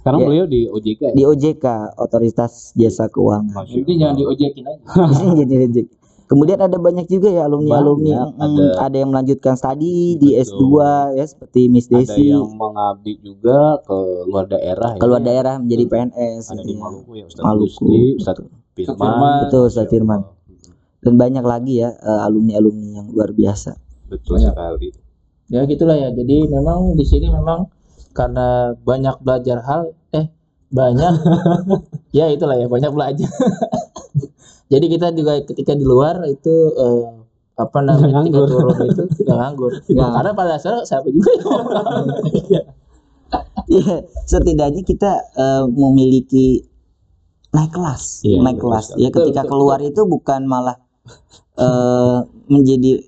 [0.00, 0.26] Sekarang Ya.
[0.26, 1.00] beliau di OJK.
[1.02, 1.12] ya?
[1.12, 3.52] Di OJK Otoritas Jasa Keuangan.
[3.54, 4.82] Masya Nanti jangan diojekin aja.
[5.38, 5.86] Jadi rejek.
[6.24, 10.46] Kemudian ada banyak juga ya alumni alumni Banyak, ada, ada- yang melanjutkan studi di Betul.
[10.46, 10.64] S2
[11.12, 14.94] ya seperti Miss Ada Desi yang mengabdi juga ke luar daerah.
[14.94, 14.98] ya.
[14.98, 16.80] keluar daerah menjadi PNS Ada gitu di ya.
[16.80, 18.36] Maluku ya Ustaz Maluku, Gusti, Ustaz.
[18.78, 19.34] Firman.
[19.42, 20.20] Betul, Ustaz Masya Firman.
[21.00, 21.90] Dan banyak lagi ya
[22.22, 23.74] alumni alumni yang luar biasa.
[24.06, 24.88] Betul sekali.
[25.50, 27.66] ya gitulah ya jadi memang di sini memang
[28.10, 30.26] karena banyak belajar hal eh
[30.70, 31.14] banyak
[32.16, 33.30] ya itulah ya banyak belajar
[34.72, 37.06] jadi kita juga ketika di luar itu eh,
[37.60, 38.48] apa namanya ketika nganggur.
[38.48, 40.10] turun itu nggak nganggur Nggak.
[40.16, 41.30] karena pada dasarnya siapa juga
[43.70, 46.66] Iya, setidaknya kita eh, memiliki
[47.54, 48.86] naik kelas, Iya, naik betul kelas.
[48.98, 50.74] Ya ketika Betul, keluar itu bukan malah
[51.54, 52.18] eh,
[52.50, 52.98] menjadi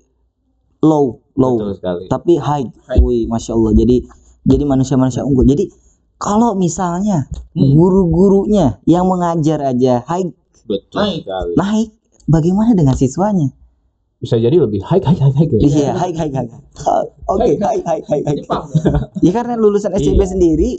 [0.79, 2.71] low, low, Betul tapi high.
[2.87, 3.03] High.
[3.03, 3.75] Wih, masya Allah.
[3.75, 4.07] Jadi
[4.43, 5.43] jadi manusia-manusia unggul.
[5.43, 5.71] Jadi
[6.15, 7.73] kalau misalnya Hmm.
[7.73, 10.31] guru-gurunya yang mengajar aja high
[10.63, 11.21] Betul Naik.
[11.21, 11.51] sekali.
[11.53, 11.89] naik,
[12.25, 13.51] bagaimana dengan siswanya?
[14.17, 15.49] Bisa jadi lebih high high high high.
[15.49, 15.59] ya.
[15.59, 16.49] Iya, high, high, high.
[17.25, 18.39] Oke, high, high, high, high.
[19.19, 20.27] Ya karena lulusan SCB Iya.
[20.29, 20.71] sendiri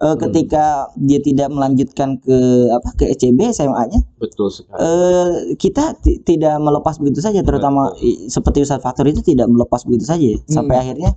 [0.00, 0.64] eh, ketika
[0.96, 2.36] dia tidak melanjutkan ke
[2.70, 4.74] apa ke SCB SMA-nya Betul sekali.
[4.74, 9.84] eh, kita ti- tidak melepas begitu saja terutama i- seperti Ustadz Fatur itu tidak melepas
[9.84, 10.40] begitu saja ya.
[10.48, 11.10] sampai akhirnya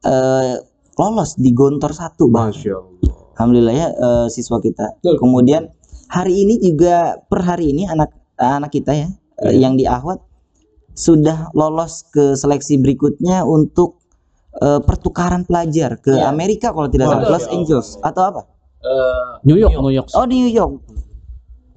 [0.00, 0.62] eh,
[0.98, 2.50] lolos di Gontor satu bahkan.
[2.52, 3.14] Masya Allah.
[3.38, 4.98] Alhamdulillah ya eh, siswa kita.
[4.98, 5.14] Betul.
[5.22, 5.62] Kemudian
[6.10, 9.08] hari ini juga per hari ini anak anak kita ya
[9.38, 9.62] eh, Iya.
[9.62, 10.18] yang di Ahwat
[10.92, 14.02] sudah lolos ke seleksi berikutnya untuk
[14.58, 16.26] eh, pertukaran pelajar ke Iya.
[16.26, 18.42] Amerika kalau tidak salah Los ya Angeles atau apa?
[18.78, 20.10] Eh, New York, New York.
[20.12, 20.82] Oh di New York.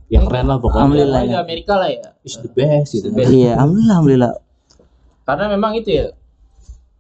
[0.09, 0.91] Ya keren lah pokoknya.
[0.91, 1.21] Alhamdulillah.
[1.23, 3.07] di Amerika lah ya It's the best The gitu.
[3.13, 3.29] best.
[3.29, 4.33] Iya, alhamdulillah alhamdulillah.
[5.21, 6.05] karena memang itu ya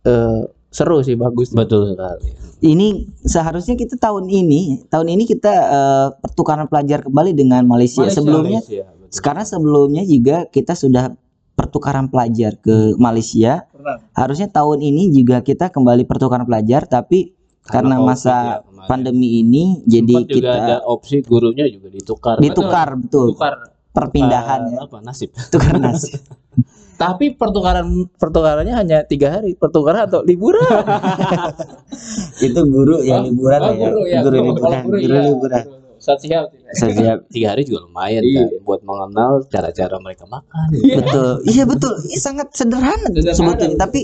[0.05, 2.31] eh, seru sih bagus Betul sekali.
[2.61, 8.05] Ini seharusnya kita tahun ini, tahun ini kita eh, pertukaran pelajar kembali dengan Malaysia.
[8.05, 9.09] Malaysia, Sebelumnya Malaysia, betul.
[9.11, 11.11] sekarang sebelumnya juga kita sudah
[11.57, 13.67] pertukaran pelajar ke Malaysia.
[13.67, 13.97] Pernah.
[14.15, 17.35] Harusnya tahun ini juga kita kembali pertukaran pelajar tapi
[17.67, 22.35] karena COVID masa ya pandemi ini jadi Sempat juga kita ada opsi gurunya juga ditukar.
[22.41, 23.53] ditukar betul tukar
[23.91, 24.77] perpindahan ya.
[24.87, 25.29] apa nasib.
[25.51, 26.17] Tukar nasib.
[27.01, 30.61] tapi pertukaran pertukarannya hanya tiga hari pertukaran atau liburan
[32.45, 33.89] Itu guru yang liburan Oh, ya.
[33.89, 34.19] guru ya.
[34.21, 35.21] Guru Kalau liburan, guru guru ya.
[35.25, 35.65] liburan.
[35.97, 37.17] Saat siap Saya siap.
[37.29, 38.45] Tiga hari juga lumayan Iya.
[38.49, 40.67] kan buat mengenal cara-cara mereka makan.
[40.73, 41.29] Betul.
[41.45, 41.93] Iya betul.
[42.05, 43.81] Ini sangat sederhana, Sederhana, sebetulnya, betul.
[43.81, 43.99] tapi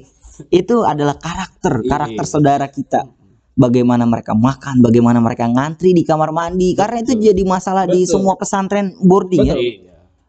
[0.54, 1.90] itu adalah karakter, Iya.
[1.90, 3.02] karakter saudara kita.
[3.58, 8.22] Bagaimana mereka makan, bagaimana mereka ngantri di kamar mandi, karena itu jadi masalah di Betul.
[8.22, 9.56] semua pesantren boarding ya.
[9.58, 9.66] Betul.
[9.66, 9.87] Iya.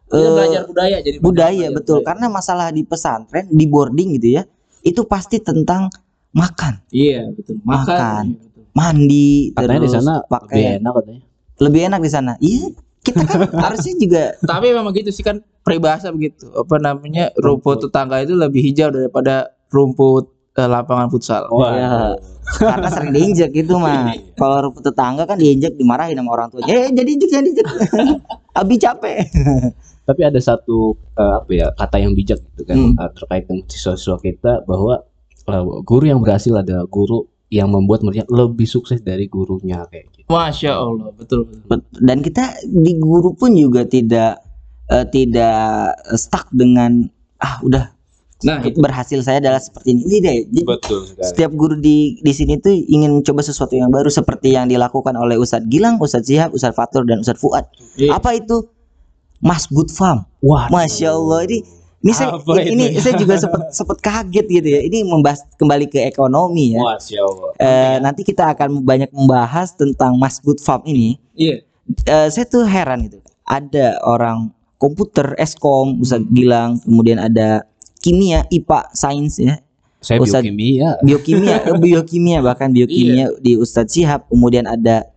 [0.08, 2.08] Kita Eh, belajar budaya jadi budaya belajar betul, budaya.
[2.08, 4.42] karena masalah di pesantren, di boarding gitu ya,
[4.80, 5.92] itu pasti tentang
[6.30, 7.84] makan, iya betul Makan.
[7.84, 8.62] makan, Iya, betul.
[8.72, 10.72] mandi, Katanya di sana lebih pakaian.
[10.78, 11.20] enak katanya.
[11.58, 12.32] Lebih enak di sana.
[12.38, 12.66] Iya,
[12.98, 18.20] kita kan harusnya juga tapi memang gitu sih kan peribahasa begitu apa namanya rumput tetangga
[18.20, 19.34] itu lebih hijau daripada
[19.68, 21.68] rumput eh, lapangan futsal Wah.
[21.70, 21.90] Ya.
[22.48, 24.08] karena sering diinjek gitu mah.
[24.32, 26.72] Kalau rumput tetangga kan diinjek dimarahin sama orang tuanya.
[26.72, 27.66] Eh jadi injek jadi injek.
[28.60, 29.28] Abi capek.
[30.08, 30.76] Tapi ada satu
[31.12, 32.96] eh, apa ya kata yang bijak gitu kan Hmm.
[32.96, 35.04] eh, terkait dengan siswa-siswa kita bahwa
[35.44, 40.28] eh, guru yang berhasil adalah guru yang membuat mereka lebih sukses dari gurunya kayak gitu.
[40.28, 44.40] masya allah betul betul Bet- Dan kita di guru pun juga tidak
[44.86, 47.04] eh, tidak stuck dengan
[47.38, 47.84] ah udah
[48.38, 50.02] nah itu berhasil saya adalah seperti ini.
[50.06, 50.34] Tidak.
[50.46, 51.26] Jadi Betul sekali.
[51.26, 55.34] setiap guru di di sini tuh ingin mencoba sesuatu yang baru seperti yang dilakukan oleh
[55.34, 57.66] Ustadz Gilang, Ustadz Sihab, Ustadz Fatur dan Ustadz Fuad.
[57.96, 58.14] Iya.
[58.14, 58.62] Apa itu?
[59.38, 60.26] Mas Good Farm.
[60.38, 61.58] Wah, Masya Allah ini
[61.98, 63.02] ini saya ini, itu?
[63.02, 64.80] saya juga sempat sempat kaget gitu ya.
[64.82, 66.80] Ini membahas kembali ke ekonomi ya.
[66.80, 67.50] Masya Allah.
[67.56, 71.18] Eh, nanti kita akan banyak membahas tentang Mas Good Farm ini.
[71.32, 71.62] iya
[72.04, 73.16] Eh, saya tuh heran gitu.
[73.42, 77.64] Ada orang komputer, eskom, Ustadz Gilang, kemudian ada
[77.98, 79.56] kimia, IPA, sains ya,
[79.98, 81.00] Saya Ustadz- biokimia.
[81.00, 85.08] biokimia, biokimia bahkan biokimia di Ustadz Sihab, kemudian ada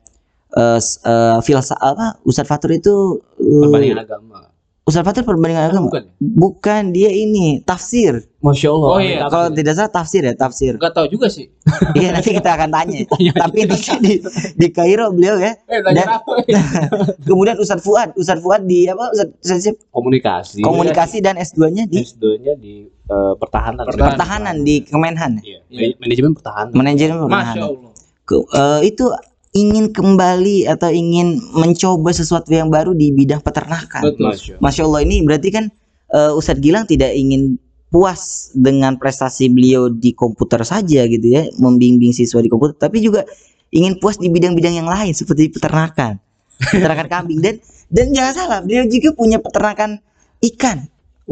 [0.52, 4.40] eh, s- eh, filsa apa Ustadz Fatur itu Perbandingan agama.
[4.82, 5.88] Ustaz Fatir perbandingan agama.
[5.94, 6.04] Bukan.
[6.18, 8.26] Bukan dia ini tafsir.
[8.42, 8.90] Masya Allah.
[8.90, 9.30] Oh, iya.
[9.30, 10.74] Kalau tidak salah tafsir ya tafsir.
[10.74, 11.48] Enggak tahu juga sih.
[11.98, 13.06] Iya nanti kita akan tanya.
[13.46, 14.14] Tapi di, di
[14.58, 15.54] di Kairo beliau ya.
[15.70, 16.34] Eh, Dan- apa?
[17.30, 19.14] Kemudian Ustaz Fuad, Ustaz Fuad di apa?
[19.14, 19.76] Ustaz, Ustaz Siap?
[19.94, 20.66] komunikasi.
[20.66, 23.86] komunikasi dan S2-nya di S2-nya di eh, pertahanan.
[23.86, 24.10] Pertahanan.
[24.18, 25.32] pertahanan di Kemenhan.
[25.46, 25.60] Iya.
[25.70, 25.94] Iya.
[26.02, 26.74] Manajemen pertahanan.
[26.74, 27.70] Manajemen Masya pertahanan.
[27.70, 27.92] Allah.
[28.26, 29.06] Ke- eh, itu
[29.52, 34.04] ingin kembali atau ingin mencoba sesuatu yang baru di bidang peternakan.
[34.04, 34.60] Betul.
[34.64, 35.02] Masya Allah.
[35.04, 35.66] Ini berarti kan
[36.12, 37.60] eh, Ustadz Gilang tidak ingin
[37.92, 43.28] puas dengan prestasi beliau di komputer saja gitu ya, membimbing siswa di komputer, tapi juga
[43.76, 46.16] ingin puas di bidang-bidang yang lain seperti peternakan,
[46.72, 47.60] peternakan kambing dan
[47.92, 50.00] dan jangan salah beliau juga punya peternakan
[50.40, 50.88] ikan,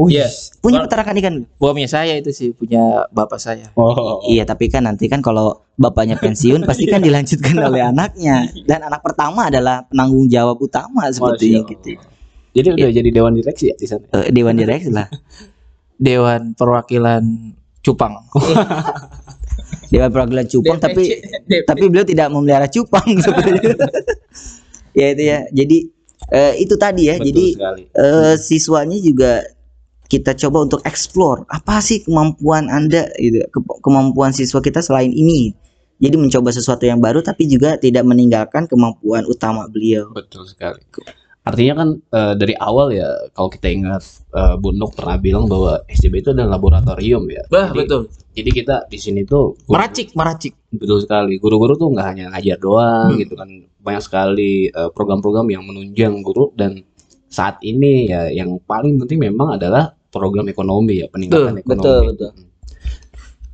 [0.08, 0.32] Iya.
[0.64, 1.36] punya peternakan ikan.
[1.60, 3.68] Buamnya saya itu sih punya bapak saya.
[3.76, 4.24] Oh.
[4.24, 9.04] Iya tapi kan nanti kan kalau bapaknya pensiun pasti kan dilanjutkan oleh anaknya dan anak
[9.04, 11.90] pertama adalah penanggung jawab utama sepertinya Masya gitu.
[12.56, 14.06] Jadi udah jadi dewan direksi ya di sana.
[14.16, 15.08] Eh, Dewan direksi lah.
[16.08, 17.24] Dewan Perwakilan
[17.84, 18.16] Cupang.
[19.94, 21.68] Dewan Perwakilan Cupang tapi DPC.
[21.68, 23.76] tapi beliau tidak memelihara cupang sebenarnya.
[24.96, 25.40] ya itu ya.
[25.54, 25.78] Jadi
[26.34, 27.16] eh, itu tadi ya.
[27.20, 27.84] Betul Jadi sekali.
[27.94, 29.32] eh, siswanya juga
[30.10, 33.46] kita coba untuk explore apa sih kemampuan Anda gitu.
[33.48, 35.54] ke- kemampuan siswa kita selain ini.
[36.00, 40.10] Jadi mencoba sesuatu yang baru tapi juga tidak meninggalkan kemampuan utama beliau.
[40.10, 40.80] Betul sekali.
[41.42, 45.84] Artinya kan eh, dari awal ya kalau kita ingat eh, Bu Nuk pernah bilang bahwa
[45.86, 47.44] SCB itu adalah laboratorium ya.
[47.48, 48.02] Bah, jadi, betul.
[48.32, 50.54] Jadi kita di sini tuh guru- Meracik, meracik.
[50.70, 51.36] betul sekali.
[51.36, 53.20] Guru-guru tuh nggak hanya ngajar doang Hmm.
[53.20, 53.50] gitu kan.
[53.78, 56.80] Banyak sekali eh, program-program yang menunjang guru dan
[57.28, 61.78] saat ini ya yang paling penting memang adalah program ekonomi ya peningkatan Betul, ekonomi.
[61.78, 62.32] betul, betul.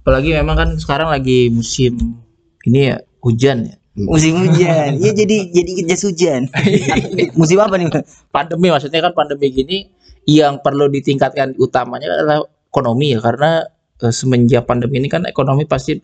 [0.05, 2.21] Apalagi memang kan sekarang lagi musim
[2.65, 3.75] ini ya hujan ya.
[3.95, 4.99] Musim hujan.
[4.99, 6.51] Iya jadi jadi jas hujan.
[7.39, 7.87] Musim apa nih?
[8.27, 9.87] Pandemi maksudnya kan pandemi gini
[10.27, 13.63] yang perlu ditingkatkan utamanya adalah ekonomi ya karena
[14.03, 15.95] eh, semenjak pandemi ini kan ekonomi pasti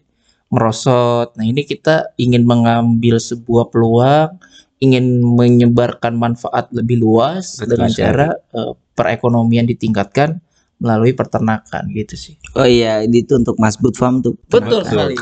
[0.52, 1.36] merosot.
[1.36, 4.40] Nah, ini kita ingin mengambil sebuah peluang,
[4.82, 8.02] ingin menyebarkan manfaat lebih luas Betul dengan sekali.
[8.02, 10.41] cara eh, perekonomian ditingkatkan
[10.82, 12.36] melalui peternakan gitu sih.
[12.58, 14.34] Oh iya, itu untuk Mas Bud Farm tuh.
[14.50, 15.13] Betul sekali.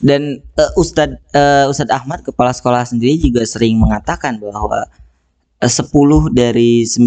[0.00, 4.88] Dan eh, Ustadz eh, Ustadz Ahmad kepala sekolah sendiri juga sering mengatakan bahwa
[5.60, 7.04] eh, 10 dari 9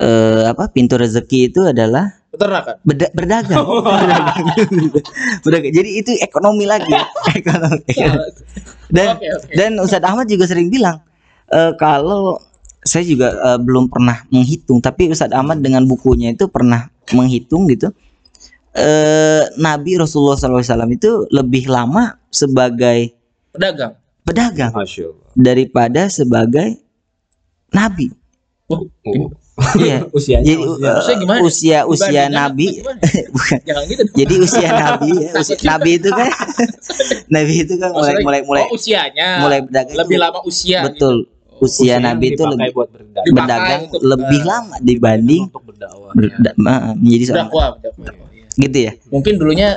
[0.00, 2.74] eh, apa pintu rezeki itu adalah Peternakan.
[2.86, 3.58] berda- berdagang.
[3.82, 4.46] berdagang.
[5.44, 5.72] Berdagang.
[5.74, 6.86] Jadi itu ekonomi lagi.
[7.38, 7.82] ekonomi.
[8.86, 9.54] Dan Oke, oke.
[9.54, 11.02] dan Ustadz Ahmad juga sering bilang
[11.46, 12.38] eh, kalau
[12.80, 17.90] saya juga eh, belum pernah menghitung, tapi Ustadz Ahmad dengan bukunya itu pernah menghitung gitu.
[18.70, 23.10] Eh, Nabi Rasulullah SAW itu lebih lama sebagai
[23.50, 23.98] Pedagang.
[24.22, 24.70] pedagang
[25.34, 26.78] daripada sebagai
[27.70, 28.14] nabi.
[28.70, 28.86] Oh.
[29.76, 29.98] Iya.
[30.16, 31.40] Usianya Jadi usia- eh, Usia gimana?
[31.42, 32.66] usia usia Dibandingkan nabi
[33.28, 33.58] bukan.
[33.62, 34.16] Jangan gitu dong.
[34.16, 36.28] Jadi usia nabi ya, usia, nabi itu kan
[37.34, 40.78] nabi itu kan mulai Maksudnya- mulai mulai oh, usianya mulai berdagang lebih itu- lama usia
[40.84, 41.16] betul.
[41.22, 41.38] gitu.
[41.60, 43.24] Usia yang nabi itu lebih buat berdagang.
[43.30, 46.12] Berdagang untuk, lebih eh, lama dibanding untuk berdakwah.
[46.12, 48.28] berda- ma- menjadi seorang berdakwah, berdakwah.
[48.32, 48.44] Iya.
[48.58, 48.92] gitu ya.
[49.08, 49.68] Mungkin dulunya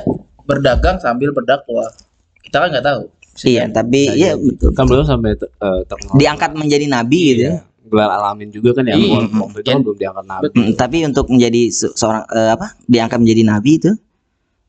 [0.42, 1.92] berdagang sambil berdakwah.
[2.40, 3.02] Kita kan nggak tahu.
[3.44, 4.46] Iya, tapi Bisa iya jadi.
[4.46, 4.70] betul.
[4.72, 6.16] Kan belum sampai eh, terkenal.
[6.16, 7.54] Diangkat menjadi nabi gitu ya.
[7.94, 8.00] Iya.
[8.00, 9.10] Gelar alamin juga kan yang Iya.
[9.14, 10.46] walaupun waktu itu kan belum diangkat nabi.
[10.52, 12.68] Mm, tapi untuk menjadi se- seorang eh, apa?
[12.84, 13.92] Diangkat menjadi nabi itu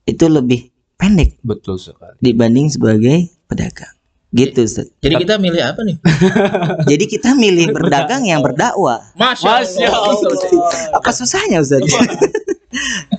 [0.04, 0.60] itu lebih
[0.94, 2.14] pendek Betul sekali.
[2.18, 3.90] dibanding sebagai pedagang.
[4.28, 4.90] Gitu, Ustaz.
[4.98, 5.94] Jadi kita milih apa nih?
[6.90, 8.98] Jadi kita milih berdagang yang berdakwah.
[9.14, 10.18] Masya, Masya Allah.
[10.98, 11.78] Apa susahnya, Ustaz?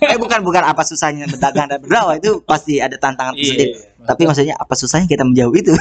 [0.05, 3.39] eh bukan bukan apa susahnya berdagang dan berdakwah itu pasti ada tantangan Iya.
[3.39, 3.65] tersendiri.
[4.05, 5.73] Tapi maksudnya apa susahnya kita menjawab itu?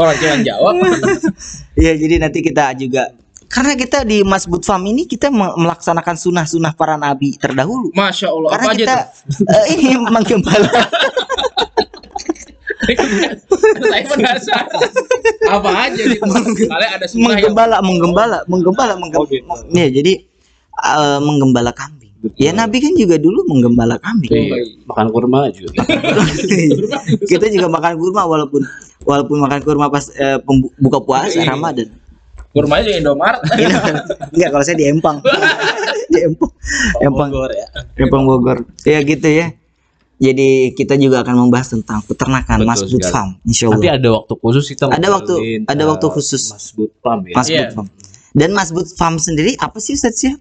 [0.00, 0.74] Orang cuma jawab.
[1.76, 3.12] Iya, jadi nanti kita juga
[3.46, 7.94] karena kita di Mas Farm ini kita me- melaksanakan sunah-sunah para nabi terdahulu.
[7.94, 8.50] Masya Allah.
[8.56, 9.44] Karena apa aja kita tuh?
[9.46, 10.70] eh, ini menggembala
[12.86, 14.66] Saya penasaran.
[15.46, 16.22] apa aja gitu?
[16.70, 19.26] Ada sunnah yang menggembala menggembala menggembala menggembala.
[19.26, 19.74] Oh, gitu.
[19.74, 20.12] Iya, jadi
[20.82, 22.05] eh, menggembala kambing.
[22.16, 22.38] Betul.
[22.38, 24.30] Ya Nabi kan juga dulu menggembala kambing.
[24.30, 24.56] Iya.
[24.84, 25.70] Makan kurma juga.
[27.30, 28.62] kita juga makan kurma walaupun
[29.04, 30.38] walaupun makan kurma pas eh,
[30.76, 31.52] buka puasa Iya.
[31.52, 31.88] Ramadan.
[32.50, 33.40] Kurmanya di Indomaret.
[34.32, 35.20] Enggak kalau saya di Empang.
[36.12, 36.50] di Empang.
[36.98, 37.66] Empang Bogor ya.
[37.94, 38.58] Empang Bogor.
[38.82, 39.52] Ya gitu ya.
[40.16, 43.04] Jadi kita juga akan membahas tentang peternakan Betul Mas Bud.
[43.04, 44.00] Farm, insya Nanti Allah.
[44.00, 45.36] ada waktu khusus kita Ada waktu-
[45.68, 46.42] ada eh, waktu khusus.
[46.48, 47.34] Mas Bud Farm ya.
[47.36, 47.60] Mas Iya.
[47.60, 47.88] Bud Farm.
[48.32, 50.32] Dan Mas Bud Farm sendiri apa sih Ustaz ya?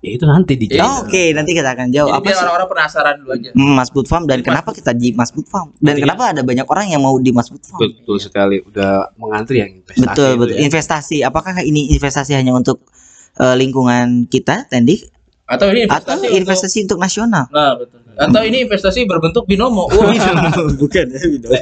[0.00, 0.60] Ya itu nanti Iya.
[0.62, 0.88] dijawab.
[0.88, 3.50] Oh, Oke, nanti kita akan jawab Jadi apa biar sih orang-orang penasaran dulu aja.
[3.52, 6.02] Hmm, Mas Bud Farm dan Mas kenapa kita di Mas Bud Farm dan Iya.
[6.02, 7.80] kenapa ada banyak orang yang mau di Mas Bud Farm?
[7.80, 8.56] Betul sekali.
[8.62, 10.00] Udah mengantri yang investasi.
[10.02, 10.50] Betul, itu betul.
[10.50, 10.58] ya.
[10.62, 11.16] Investasi.
[11.20, 12.80] Apakah ini investasi hanya untuk
[13.32, 15.06] eh, lingkungan kita, Tendik,
[15.46, 17.44] Atau ini atau investasi, untuk- investasi untuk nasional.
[17.48, 17.98] Nah, betul.
[18.12, 19.84] Atau ini investasi berbentuk binomo.
[19.90, 20.12] Wah,
[20.74, 21.56] Bukan ya binomo.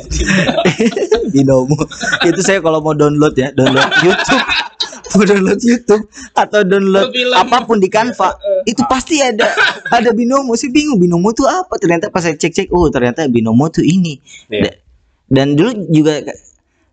[1.35, 1.79] binomo.
[2.23, 4.45] Itu saya kalau mau download ya, download YouTube,
[5.11, 7.33] mau download YouTube atau download Film.
[7.33, 8.37] apa pun di Canva,
[8.71, 9.49] itu pasti ada
[9.89, 10.53] ada binomo.
[10.53, 11.77] Saya bingung binomo itu apa?
[11.77, 14.19] Ternyata pas saya cek-cek, oh ternyata binomo tuh ini.
[14.47, 14.77] Da-
[15.25, 16.25] Dan dulu juga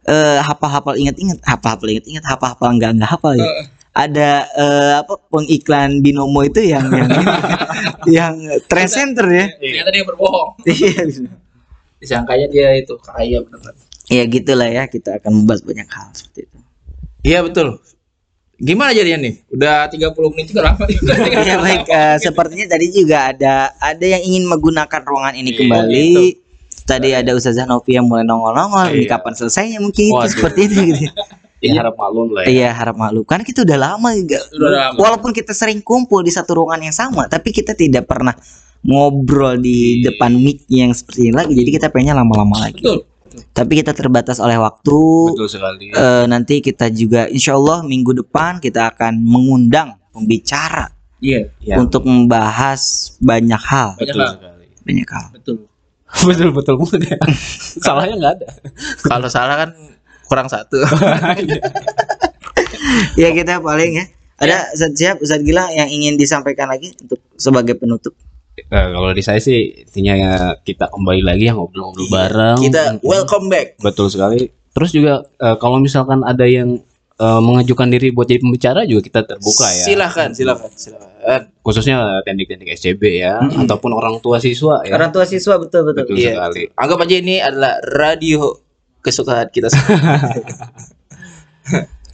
[0.05, 3.47] eh, hafal-hafal ingat-ingat, hafal-hafal ingat-ingat, hafal-hafal enggak enggak hafal ya.
[3.91, 7.11] Ada eh, apa pengiklan binomo itu yang yang
[8.19, 8.35] yang
[8.67, 9.47] trend center ya.
[9.55, 10.59] ternyata dia berbohong.
[10.67, 11.03] Iya.
[11.95, 13.75] Disangkanya dia itu kaya beneran.
[14.05, 16.57] Ya gitulah ya kita akan membahas banyak hal seperti itu.
[17.25, 17.81] Iya, betul.
[18.55, 19.33] Gimana jadinya nih?
[19.51, 20.83] Udah 30 menit juga lama
[21.49, 26.09] ya baik eh, sepertinya tadi juga ada ada yang ingin menggunakan ruangan ini Iya, kembali.
[26.85, 28.93] Tadi ada Ustazah Novi yang mulai nongol-nongol.
[28.95, 29.09] Iya.
[29.11, 30.31] kapan selesainya mungkin itu Waduh.
[30.31, 31.05] seperti itu gitu.
[31.63, 32.47] Ya harap maklum lah ya.
[32.47, 34.37] Iya harap maklum karena kita udah lama juga.
[34.53, 34.97] Udah lama.
[35.01, 38.37] Walaupun kita sering kumpul di satu ruangan yang sama, tapi kita tidak pernah
[38.85, 40.13] ngobrol di Iya.
[40.13, 41.57] depan mic yang seperti ini lagi.
[41.57, 42.85] Jadi kita pengennya lama-lama lagi.
[42.85, 43.01] Betul.
[43.51, 44.99] Tapi kita terbatas oleh waktu.
[45.31, 45.91] Betul sekali.
[45.91, 52.05] Eh, nanti kita juga insya Allah minggu depan kita akan mengundang pembicara Iya, Ya, untuk
[52.05, 54.33] membahas banyak hal, banyak betul hal.
[54.37, 54.65] sekali.
[54.85, 55.27] banyak hal.
[55.33, 55.55] Betul.
[56.29, 57.01] betul betul betul.
[57.85, 58.47] Salahnya nggak ada.
[59.01, 59.69] Kalau salah kan
[60.25, 60.79] kurang satu.
[63.15, 64.05] Ya kita paling ya.
[64.35, 68.11] Ada Ustaz siap Ustaz Gila yang ingin disampaikan lagi untuk sebagai penutup.
[68.55, 72.57] Eh, kalau di saya sih intinya ya kita kembali lagi yang ngobrol-ngobrol bareng.
[72.63, 73.75] Kita welcome back.
[73.83, 74.47] Betul sekali.
[74.71, 76.79] Terus juga eh, kalau misalkan ada yang
[77.15, 79.83] eh, mengajukan diri buat jadi pembicara juga kita terbuka ya.
[79.83, 81.41] Silakan, silakan, silakan.
[81.59, 83.67] Khususnya teknik-teknik SCB ya Mm-mm.
[83.67, 84.95] ataupun orang tua siswa ya.
[84.95, 86.07] Orang tua siswa betul betul.
[86.07, 86.31] Betul Iya.
[86.39, 86.63] sekali.
[86.79, 88.55] Anggap aja ini adalah radio
[89.03, 89.67] kesukaan kita.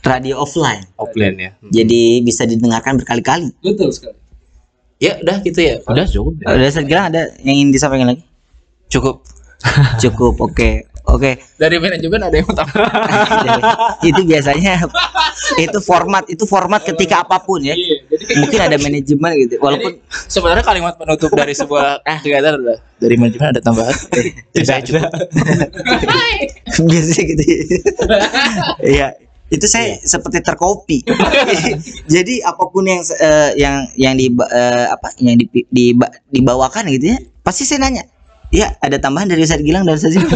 [0.02, 0.82] Radio offline.
[0.98, 1.52] Offline ya.
[1.70, 3.54] Jadi bisa didengarkan berkali-kali.
[3.62, 4.18] Betul sekali.
[5.02, 5.76] Ya, udah gitu ya.
[5.90, 6.34] Udah cukup.
[6.46, 6.54] ya?
[6.54, 8.22] Ada Ustaz Gila ada yang ingin disampaikan lagi?
[8.94, 9.26] Cukup.
[10.04, 10.38] Cukup.
[10.38, 10.86] Oke.
[11.10, 11.42] Oke.
[11.58, 12.78] Dari manajemen ada yang mau tambah.
[14.10, 14.86] itu biasanya
[15.58, 17.74] itu format itu format ketika apa pun ya.
[17.74, 19.58] Iya, jadi Mungkin ada manajemen gitu.
[19.58, 19.98] Walaupun
[20.30, 23.98] sebenarnya kalimat penutup dari sebuah kegiatan adalah dari manajemen ada tambahan.
[24.54, 25.10] Tidak ada.
[26.82, 27.44] biasanya gitu
[28.82, 29.14] iya
[29.52, 31.04] itu saya seperti terkopi.
[32.14, 35.92] Jadi apa pun yang eh, yang yang di eh, apa yang di, di,
[36.32, 38.08] dibawakan gitu ya pasti saya nanya
[38.54, 40.28] ya ada tambahan dari Ustadz Gilang dan Zilan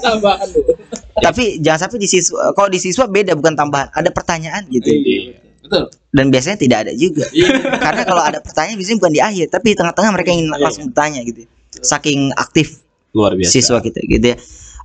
[0.00, 0.48] tambahan
[1.26, 4.86] tapi jangan sampai di siswa kalau di siswa beda bukan tambahan ada pertanyaan gitu.
[4.88, 5.34] Iya,
[5.66, 5.84] betul.
[6.14, 7.26] dan biasanya tidak ada juga.
[7.34, 7.48] Iya.
[7.84, 11.20] karena kalau ada pertanyaan biasanya bukan di akhir tapi di tengah-tengah mereka ingin langsung bertanya
[11.26, 11.42] gitu
[11.82, 12.80] saking aktif
[13.12, 13.50] Luar biasa.
[13.50, 14.36] siswa kita gitu ya.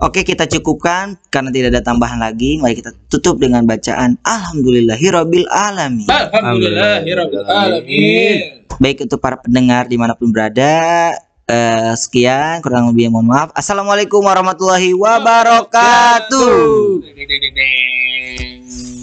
[0.04, 2.60] Oke kita cukupkan karena tidak ada tambahan lagi.
[2.60, 6.12] Mari kita tutup dengan bacaan Alhamdulillahirabbil alamin.
[6.12, 8.68] Alhamdulillahirabbil alamin.
[8.84, 11.16] Baik untuk para pendengar di mana pun berada.
[11.48, 13.56] Eh, sekian kurang lebih mohon maaf.
[13.56, 16.52] Assalamualaikum warahmatullahi wabarakatuh.